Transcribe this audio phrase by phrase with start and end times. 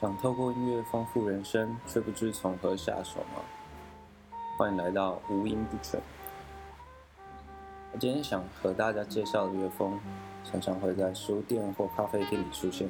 [0.00, 3.42] 想透过音乐丰富人生，却不知从何下手吗？
[4.56, 6.00] 欢迎来到无音不全。
[7.92, 10.00] 我今天想和大家介绍的乐风，
[10.42, 12.88] 常常会在书店或咖啡店里出现，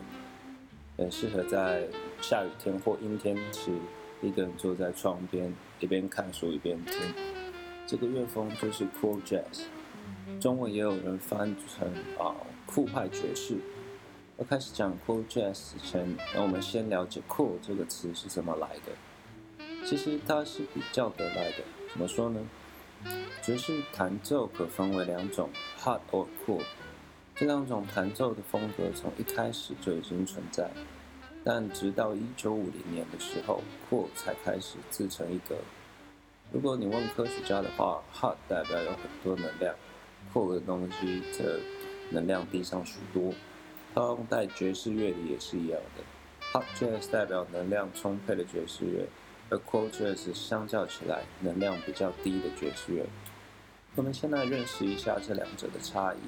[0.96, 1.84] 很适合在
[2.20, 3.72] 下雨天或阴天时，
[4.22, 6.94] 一个人坐在窗边，一边看书一边听。
[7.88, 9.64] 这个乐风就是 Cool Jazz，
[10.40, 12.36] 中文也有人翻成啊
[12.66, 13.56] 酷派爵士。
[14.40, 19.66] 要开始讲 Cool Jazz 前，那我们先了解 Cool 这个词是怎么来的。
[19.86, 21.58] 其实它是比较得来的，
[21.92, 22.40] 怎么说呢？
[23.42, 26.62] 爵士弹奏可分为两种，Hard or Cool。
[27.34, 30.70] 这两种弹奏的风格从一开始就已经存在，
[31.44, 35.54] 但直到一九五零年的时候，Cool 才开始自成一格。
[36.50, 39.74] 如果你问科学家的话，Hard 代表有很多能量
[40.32, 41.60] ，Cool 的东西则
[42.10, 43.34] 能量低上许多。
[43.94, 46.04] 套用在爵士乐里也是一样的
[46.52, 49.06] ，Hot Jazz 代表能量充沛的爵士乐，
[49.48, 53.04] 而 Cool Jazz 相较起来能量比较低的爵士乐。
[53.96, 56.18] 我们先来认识一下这两者的差异。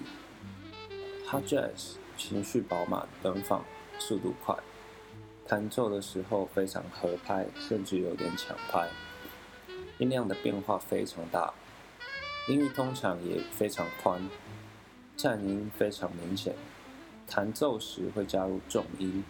[1.29, 3.65] Hot Jazz 情绪饱满、奔放、
[3.99, 4.57] 速度快，
[5.47, 8.89] 弹奏的时候非常合拍，甚至有点抢拍，
[9.99, 11.55] 音量的变化非常大，
[12.49, 14.29] 音域通常也非常宽，
[15.17, 16.55] 颤音非常明显。
[17.35, 19.25] 弹奏时会加入重音，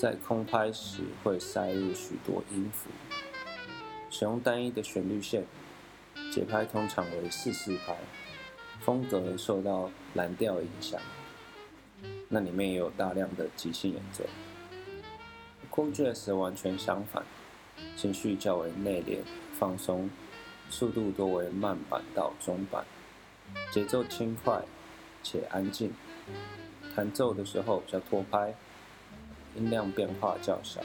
[0.00, 2.90] 在空拍时会塞入许多音符，
[4.10, 5.44] 使用单一的旋律线，
[6.32, 7.96] 节拍通常为四四拍，
[8.80, 11.00] 风格受到蓝调影响。
[12.28, 14.24] 那里面也有大量的即兴演奏。
[15.70, 17.22] Cool Jazz 完全相反，
[17.96, 19.18] 情绪较为内敛、
[19.56, 20.10] 放松，
[20.68, 22.84] 速度多为慢板到中板，
[23.72, 24.64] 节奏轻快
[25.22, 25.92] 且安静。
[26.94, 28.54] 弹奏的时候比较拖拍，
[29.56, 30.80] 音量变化较小，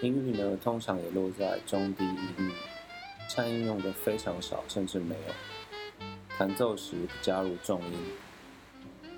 [0.00, 2.52] 音域呢通常也落在中低音域，
[3.28, 5.34] 颤音用的非常少，甚至没有。
[6.36, 8.12] 弹奏时加入重音，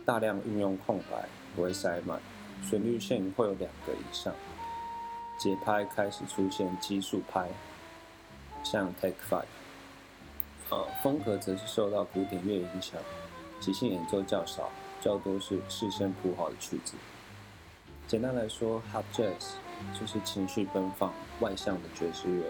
[0.05, 2.21] 大量运用空白，不会塞满，
[2.63, 4.35] 旋律线会有两个以上，
[5.39, 7.49] 节拍开始出现奇数拍，
[8.63, 9.45] 像 Take Five。
[10.71, 13.01] 呃，风格则是受到古典乐影响，
[13.61, 14.71] 即兴演奏较少。
[15.03, 16.95] 较多是事先谱好的曲子。
[18.07, 19.55] 简单来说，Hot Jazz
[19.99, 22.45] 就是情绪奔放、外向的爵士乐，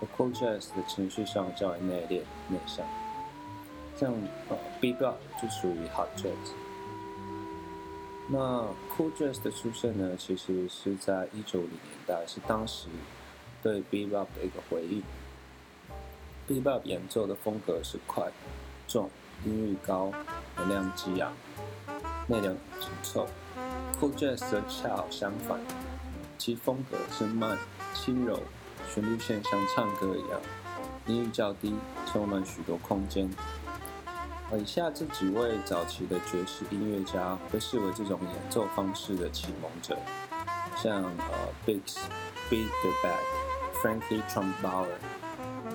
[0.00, 2.86] 而 Cool Jazz 的情绪上较为内敛、内向。
[3.96, 4.12] 像
[4.48, 6.52] 呃，Bebop 就属于 Hot Jazz。
[8.28, 12.88] 那 Cool Jazz 的出现呢，其实是在一九五零年代，是当时
[13.62, 15.02] 对 Bebop 的一个回应。
[16.48, 18.30] Bebop 演奏的风格是快、
[18.86, 19.08] 重、
[19.44, 20.10] 音域高、
[20.56, 21.32] 能量激昂。
[22.26, 23.26] 内敛紧凑
[24.00, 25.58] ，Cool Jazz 则恰好相反，
[26.38, 27.58] 其风格是慢、
[27.92, 28.40] 轻柔，
[28.88, 30.40] 旋律线像唱歌一样，
[31.06, 31.74] 音域较低，
[32.06, 33.28] 充满许多空间。
[34.56, 39.96] 以下这几位早期的爵士音乐家被视为这种演奏方式的启蒙者，
[40.76, 41.96] 像呃 Biggs、
[42.48, 43.20] Beat the Bad、
[43.82, 44.86] Frankie Trumbauer，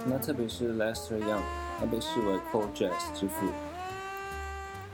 [0.07, 1.41] 那特别是 Lester Young，
[1.79, 3.47] 他被视为 Cool Jazz 之父。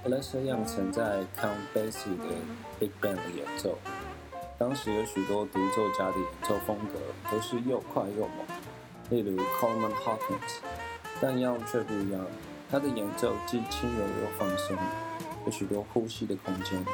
[0.06, 2.26] Lester Young 曾在 Count Basie 的
[2.80, 3.76] Big Band 里演奏，
[4.56, 7.00] 当时有许多独奏家的演奏风格
[7.32, 8.46] 都是又快又猛，
[9.10, 10.60] 例如 Coleman Hawkins，
[11.20, 12.24] 但 Young 却不一样，
[12.70, 14.78] 他的演奏既轻柔又放松，
[15.48, 16.86] 有许多呼吸的空间。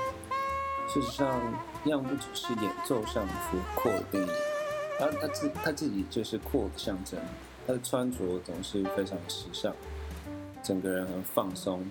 [0.88, 1.38] 事实上
[1.84, 4.30] ，Young 不只是演奏上符合 Cool 的定义，
[4.98, 7.20] 他他自他自己就是阔的象征，
[7.68, 9.76] 他的穿着总是非常时尚，
[10.64, 11.86] 整个人很放松。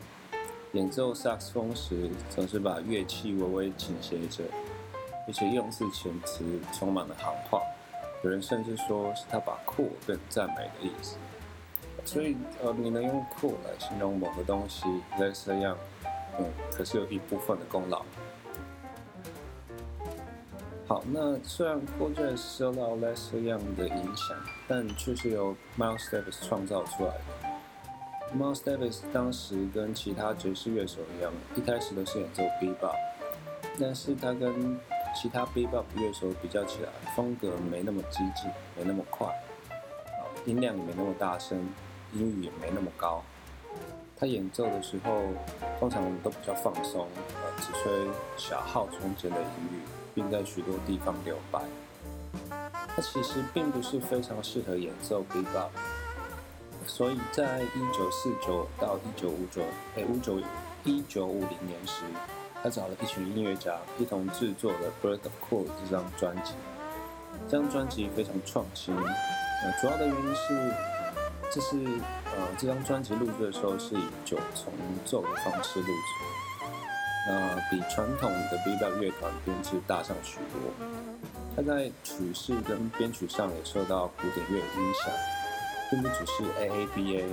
[0.73, 4.45] 演奏萨克斯风时，总是把乐器微微倾斜着，
[5.27, 7.61] 而且用字遣词充满了行话。
[8.23, 11.17] 有人甚至说是他把酷变赞美的意思。
[12.05, 14.87] 所以，呃，你能用酷来形容某个东西，
[15.19, 15.77] 类似这样，
[16.39, 18.05] 嗯，可是有一部分的功劳。
[20.87, 24.37] 好，那虽然 Cool Jazz 受到 Lester Young 的影响，
[24.69, 27.40] 但却是由 Miles Davis 创造出来的。
[28.37, 32.95] Miles Davis 当时跟其他爵士乐手一样，一开始都是演奏 Bebop，
[33.79, 34.79] 但是他跟
[35.15, 41.59] 其他 Bebop 乐手比较起来，风格没那么激进，没那么快，啊，音量也没那么大声，
[42.13, 43.23] 音域也没那么高。
[44.17, 45.23] 他演奏的时候，
[45.81, 47.09] 通常都比较放松，
[47.43, 47.93] 呃，只吹
[48.37, 49.81] 小号中间的音域，
[50.15, 51.61] 并在许多地方留白。
[52.51, 55.71] 他其实并不是非常适合演奏 Bebop。
[56.87, 59.63] 所以在一九四九到一九五九，
[59.97, 60.41] 哎，五九
[60.85, 62.03] 一九五零年时，
[62.63, 66.53] 他找了一群音乐家一同制作了《Bird Cool》这张专辑。
[67.49, 70.75] 这张专辑非常创新，呃，主要的原因是，
[71.51, 71.77] 这是
[72.37, 74.73] 呃这张专辑录制的时候是以九重
[75.05, 76.67] 奏的方式录制，
[77.29, 80.87] 那比传统的 Bebop 乐团编制大上许多。
[81.57, 85.13] 他在曲式跟编曲上也受到古典乐影响，
[85.91, 87.25] 并不只是 AABA，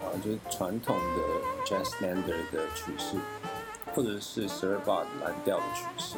[0.00, 3.16] 啊，就是传统的 Jazz Standard 的曲式，
[3.94, 6.16] 或者是十二 bar 蓝调的曲式。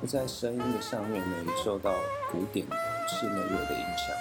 [0.00, 1.92] 那在声音的上面呢，也受到
[2.30, 2.66] 古典
[3.08, 4.14] 室内乐的影响。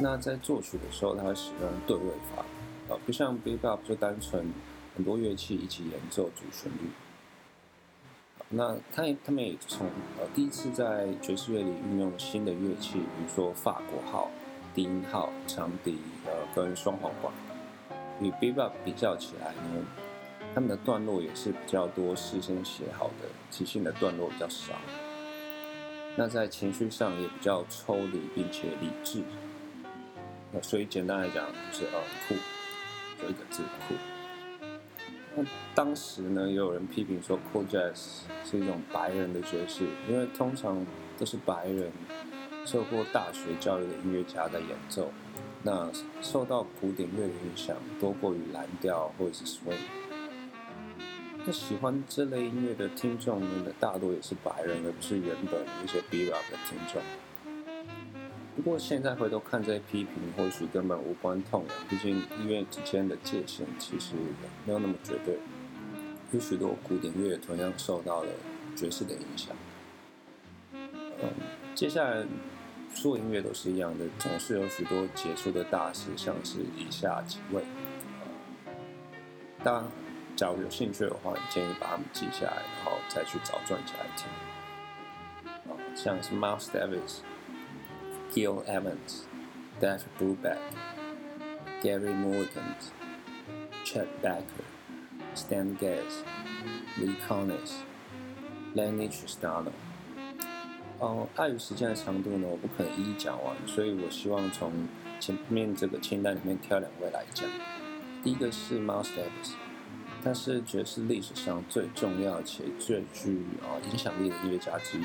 [0.00, 2.44] 那在作曲的时候，它会使用对位法，
[2.94, 4.52] 啊，不像 Bebop 就单纯
[4.94, 6.90] 很多乐器一起演奏主旋律。
[8.50, 9.86] 那他他们也从
[10.18, 14.30] 呃第一次在爵士乐里运用新的乐器，比如说法国号、
[14.78, 17.34] 低音号、长笛，呃跟双簧管，
[18.20, 19.84] 与 Bebop 比较起来呢，
[20.54, 24.74] 他们的段落也是比较多事先写好的，即兴的段落比较少。
[26.14, 29.20] 那在情绪上也比较抽离并且理智。
[30.52, 32.36] 那所以简单来讲就是呃酷，
[33.20, 33.94] 就一个字酷。
[35.34, 35.44] 那
[35.74, 40.86] 当时呢，也有人批评说，Cool Jazz 是一种白人的爵士，因为通常
[41.18, 41.90] 都是白人
[42.70, 45.10] 受过大学教育的音乐家在演奏，
[45.62, 49.72] 那受到古典乐的影响多过于蓝调或者是 swing。
[51.46, 57.00] 那喜欢这类音乐的听众呢，大多也是白人，而不是原本一些 Bebop 的听众。
[58.54, 61.76] 不过现在回头看这些批评，或许根本无关痛痒。
[61.88, 64.12] 毕竟音乐之间的界限其实
[64.66, 65.38] 没有那么绝对。
[66.32, 68.28] 有许多古典乐同样受到了
[68.76, 69.56] 爵士的影响。
[70.74, 71.30] 嗯，
[71.74, 72.24] 接下来
[73.00, 77.62] 所有音乐都是一样的，总是有许多杰出的大师，像是以下几位。
[79.62, 79.88] 当
[80.34, 84.26] 假如有兴趣的话，建议把他们记下来，然后再去找专辑来听。
[85.94, 87.20] 像是 Miles Davis。
[88.30, 89.24] Gil Evans,
[89.80, 90.58] Dave Brubeck,
[91.82, 92.74] Gary Mulligan,
[93.82, 94.66] Chet Baker,
[95.34, 96.22] Stan Getz,
[96.98, 97.84] Lee Konitz,
[98.74, 99.72] Lenny Tristano。
[101.00, 104.72] 哦，碍于时间的长度呢，我不可能一一讲完，所以我希望从
[105.20, 107.48] 前面这个清单里面挑两位来讲。
[108.24, 109.52] 第一个是 Miles Davis，
[110.24, 115.04] 他是爵士历史上最重要且最具啊影响力的音乐家之一。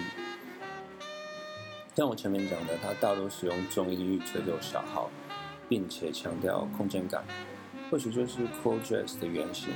[1.95, 5.12] 像我前面讲的，他大多使用重音域吹奏小号，
[5.69, 7.24] 并且强调空间感，
[7.92, 9.69] 或许就是 Cool Jazz 的原型。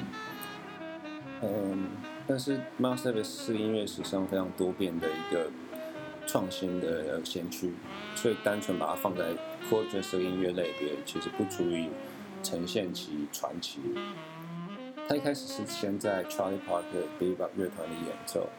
[1.44, 1.90] 嗯，
[2.26, 5.52] 但是 Miles Davis 是音乐史上非常多变的一个
[6.28, 7.72] 创新的先驱，
[8.16, 9.32] 所以单纯把它放在
[9.70, 11.90] Cool Jazz 的音乐类别，其实不足以
[12.44, 13.80] 呈现其传奇。
[15.08, 18.50] 他一开始是先在 Charlie Parker Bebop 乐团里演奏。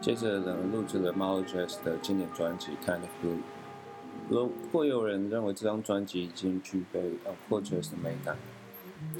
[0.00, 3.34] 接着呢，录制了 m a l Jazz 的经典专辑《Kind of Blue》。
[4.28, 8.36] 如果有人认为这张专辑已经具备呃 Cool Jazz 的美感，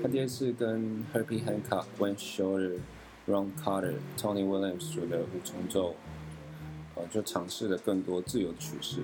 [0.01, 2.79] 他第二次跟 Herbie Hancock、Wayne Shorter、
[3.27, 5.97] Ron Carter、Tony Williams 组的五重奏，
[7.07, 9.03] 就尝试了更多自由的曲式。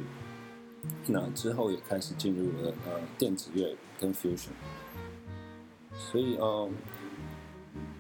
[1.07, 4.51] 那之后也开始进入了呃电子乐跟 Fusion。
[5.97, 6.69] 所以呃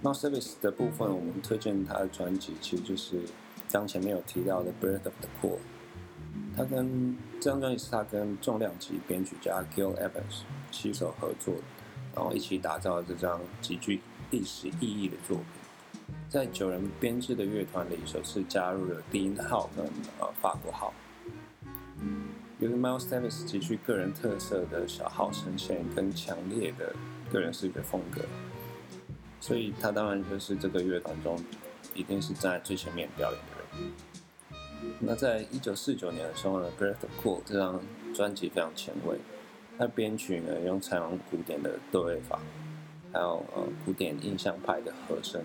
[0.02, 3.20] n o n Service 的部分，我们推荐他的专辑，其实就是。
[3.72, 5.56] 刚前面有提到的《Birth of the Cool》，
[6.56, 11.56] 他跟这张专辑是他跟重量级编曲家 Gil Evans 携手合作，
[12.14, 15.46] 然后一起打造这张极具历史意义的作品。
[16.28, 19.84] 在九人编制的乐团里，首次加入了低音号跟
[20.18, 20.92] 呃法国号。
[22.60, 26.94] 由于 Miles Davis 极具个人特色的小号声线跟强烈的
[27.32, 28.22] 个人视觉风格，
[29.40, 31.38] 所以他当然就是这个乐团中
[31.94, 33.92] 一定是站在最前面表演的人。
[35.00, 37.80] 那在一九四九年的时候呢，《Breath of Cool》这张
[38.14, 39.18] 专辑非常前卫，
[39.78, 42.38] 它编曲呢用采用古典的对位法，
[43.12, 45.42] 还有呃古典印象派的和声，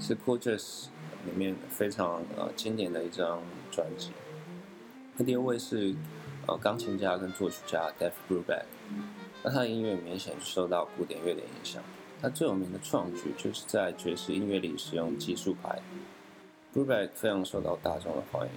[0.00, 0.86] 是 Cool Jazz
[1.26, 3.40] 里面非常呃经典的一张
[3.70, 4.10] 专辑。
[5.16, 5.94] 那第二位是
[6.46, 8.64] 呃钢琴家跟作曲家 Dave Brubeck，
[9.42, 11.82] 那他的音乐明显受到古典乐的影响，
[12.20, 15.78] 他最有名的创举就是在爵士音乐里使用奇数拍。
[16.74, 18.52] Brubeck 非常受到大众的欢迎，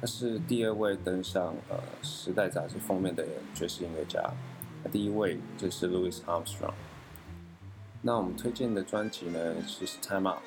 [0.00, 4.22] 他是第二位登上呃《时代》杂志封面的爵士音乐家，
[4.84, 6.74] 那第一位就是 Louis Armstrong。
[8.00, 10.38] 那我们推荐的专辑呢是《Time Out》，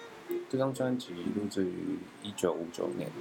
[0.50, 3.12] 这张专辑录制于1959年，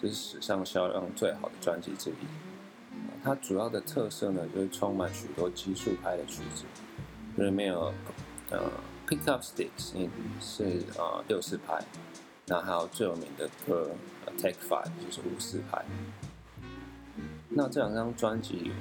[0.00, 2.14] 这是史上销量最好的专辑之一。
[3.22, 6.64] 它主要的特色呢就是充满许多奇数拍的曲子，
[7.36, 7.92] 里面有
[8.50, 8.70] 呃
[9.06, 10.08] Pickup Sticks，
[10.40, 11.80] 是呃六四拍。
[12.46, 13.90] 那还有最有名的歌
[14.42, 15.84] 《Take Five》就是五四拍。
[17.50, 18.72] 那这两张专辑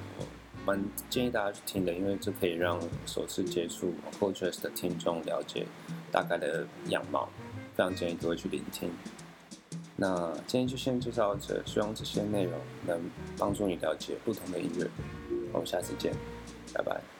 [0.68, 5.66] 蛮建议大家去听的，因为这可以让首次接触 c o t r e s 的听众了解
[6.12, 7.30] 大概的样貌，
[7.74, 8.92] 非常建议各位去聆听。
[9.96, 12.54] 那今天就先介绍这，希望这些内容
[12.86, 13.00] 能
[13.38, 14.86] 帮助你了解不同的音乐。
[15.54, 16.14] 我们下次见，
[16.74, 17.17] 拜拜。